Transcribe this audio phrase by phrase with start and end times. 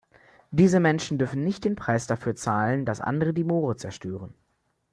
[0.49, 4.33] Diese Menschen dürfen nicht den Preis dafür zahlen, dass andere die Moore zerstören.